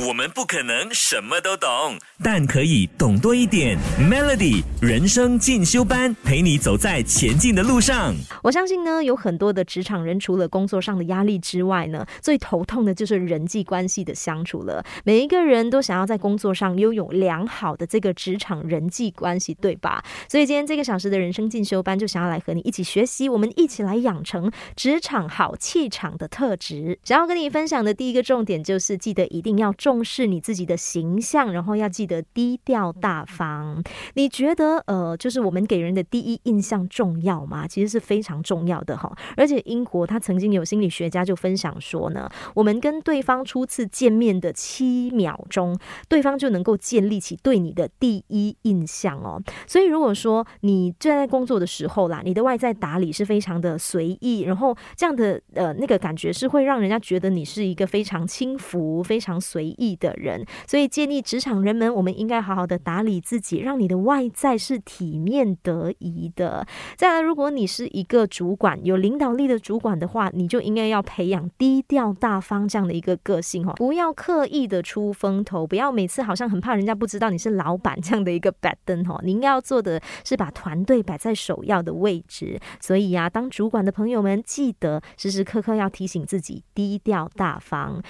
[0.00, 3.76] 我们不可能什么都懂，但可以懂多一点。
[4.00, 8.14] Melody 人生进修班，陪你走在前进的路上。
[8.42, 14.82] 我相信呢，有很多的职场人，除了工作上的压力之外呢，最头痛的就是人际关系的相处了。
[15.04, 20.02] 每一个人都想要在工作上拥有良好的这个职场人际关系，对吧？
[20.26, 26.98] 所以今天这个小时的人生进修班，就想要来和你一起学习，我们一起来养成职场好气场的特质。
[27.04, 29.70] 想要跟你分享的第一个重点就是，记得一定要。
[29.82, 33.82] 重视你自己的形象，然后要记得低调大方。
[34.14, 37.66] 你觉得呃，就是我们给人的第一印象重要吗？
[37.66, 39.12] 其实是非常重要的哈。
[39.36, 45.76] 而且英国他曾经有心理学家就分享说呢，我们跟对方初次见面的七秒钟，
[46.08, 49.42] 对方就能够建立起对你的第一印象哦。
[49.66, 59.71] 所以如果说你正在工作的时候啦，你的外在打理是非常的随意，然后这样的呃那个感觉是会让人家觉得你是一个非常轻浮、非常随。
[59.78, 66.66] 意的人，所以建议职场人们，我们应该好好的打理自己，让你的外在是体面得宜的。
[66.96, 79.20] 再来，如果你是一个主管，有领导力的主管的话，你就应该要培养低调大方这样的一个个性哦，不要刻意的出风头，不要每次好像很怕人家不知道你是老板这样的一个板凳哦。
[79.24, 82.60] 你应该要做的是把团队摆在首要的位置。
[82.80, 88.02] 所以呀，当主管的朋友们，记得时时刻刻要提醒自己低调大方。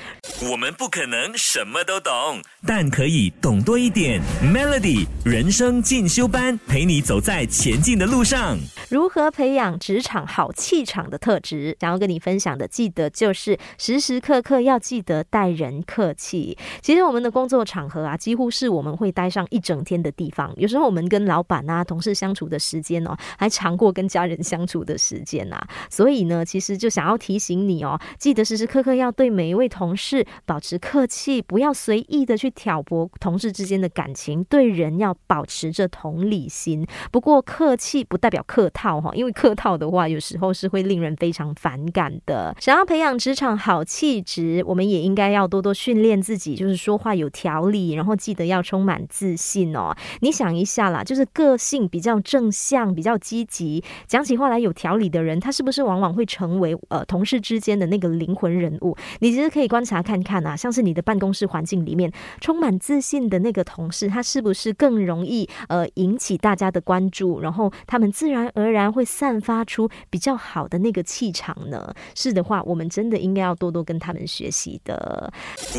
[0.51, 1.37] 我们不可能。
[1.53, 4.23] 什么都懂，但可以懂多一点。
[4.43, 8.57] Melody 人生进修班，陪你走在前进的路上。
[8.89, 11.77] 如何培养职场好气场的特质？
[11.79, 16.57] 想要跟你分享的，记得就是时时刻刻要记得待人客气。
[16.81, 20.51] 其实我们的工作场合啊，几乎是我们会待上一整天的地方。
[20.57, 25.63] 有时候我们跟老板啊、同事相处的时间哦，还长过跟家人相处的时间呐。
[25.91, 31.42] 所以呢，其实就想要提醒你哦，记得时时刻刻要对每一位同事保持客气。
[31.43, 36.87] 不要随意的去挑拨同事之间的感情，对人要保持着同理心。
[37.11, 42.55] 不过客气不代表客套哈，因为客套的话，有时候是会令人非常反感的。
[42.61, 49.95] 想要培养职场好气质，我们也应该要多多训练自己，就是说话有条理，然后记得要充满自信哦。
[50.21, 58.97] 你想一下啦，就是个性比较正向、比较积极、讲起话来有条理的人，他是不是往往会成为呃同事之间的那个灵魂人物？
[59.21, 61.32] 你其实可以观察看看啊，像是你的办公。
[61.33, 62.13] 公室环境里面
[62.43, 67.41] 充满自信的那个同事，他是不是更容易呃引起大家的关注？
[67.41, 71.95] 然后他们自然而然会散发出比较好的那个气场呢？
[72.15, 75.33] 是的话，我们真的应该要多多跟他们学习的。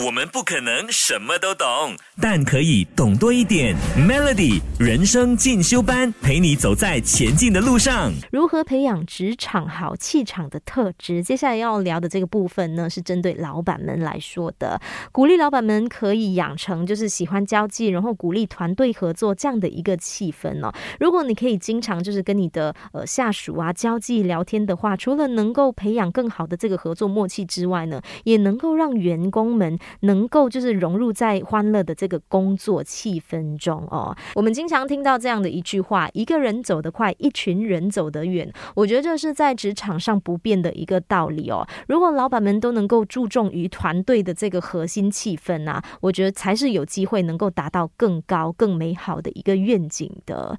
[0.04, 3.76] 我们不可能什么都懂，但可以懂多一点。
[3.96, 8.12] Melody 人生进修班，陪你走在前进的路上。
[8.32, 11.22] 如何培养职场好气场的特质？
[11.22, 14.82] 接下来要聊的这个部分呢，是针对老板们来说的，
[15.12, 15.43] 鼓励。
[15.44, 20.74] 老板们可以养成就是喜欢交际，然后鼓励团队合作这样的一个气氛哦。
[21.02, 34.16] 如果你可以经常就是跟你的呃下属啊交际聊天的话，除了能够培养更好的这个合作默契之外呢，也能够让员工们能够就是融入在欢乐的这个工作气氛中哦。
[34.36, 38.50] 我们经常听到这样的一句话：一个人走得快，一群人走得远。
[38.76, 41.68] 我觉得这是在职场上不变的一个道理哦。
[41.90, 50.52] 如果老板们都能够注重于团队的这个核心气，一份啊，我觉得才是有机会能够达到更高、更美好的一个愿景的。